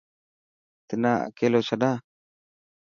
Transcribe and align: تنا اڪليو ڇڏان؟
تنا 0.87 1.11
اڪليو 1.27 1.61
ڇڏان؟ 1.67 1.95